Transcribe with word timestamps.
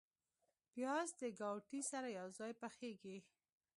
پیاز 0.71 1.09
د 1.19 1.21
ګاوتې 1.39 1.79
سره 1.91 2.07
یو 2.19 2.27
ځای 2.39 2.51
پخیږي 2.61 3.17